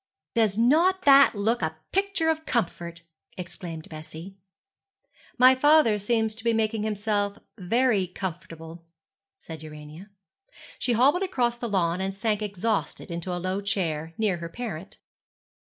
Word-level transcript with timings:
'Does 0.33 0.57
not 0.57 1.03
that 1.03 1.35
look 1.35 1.61
a 1.61 1.77
picture 1.91 2.27
of 2.31 2.43
comfort?' 2.47 3.03
exclaimed 3.37 3.87
Bessie. 3.87 4.35
'My 5.37 5.53
father 5.53 5.99
seems 5.99 6.33
to 6.33 6.43
be 6.43 6.53
making 6.53 6.81
himself 6.81 7.37
very 7.59 8.07
comfortable,' 8.07 8.83
said 9.37 9.61
Urania. 9.61 10.09
She 10.79 10.93
hobbled 10.93 11.21
across 11.21 11.59
the 11.59 11.69
lawn, 11.69 12.01
and 12.01 12.15
sank 12.17 12.41
exhausted 12.41 13.11
into 13.11 13.31
a 13.31 13.37
low 13.37 13.61
chair, 13.61 14.15
near 14.17 14.37
her 14.37 14.49
parent. 14.49 14.97